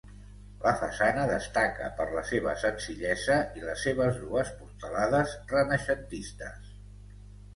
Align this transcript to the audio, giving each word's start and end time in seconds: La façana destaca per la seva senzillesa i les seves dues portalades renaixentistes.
La 0.61 0.71
façana 0.83 1.25
destaca 1.31 1.89
per 1.99 2.05
la 2.13 2.23
seva 2.29 2.55
senzillesa 2.61 3.37
i 3.61 3.65
les 3.65 3.83
seves 3.89 4.17
dues 4.23 4.49
portalades 4.63 5.35
renaixentistes. 5.53 6.73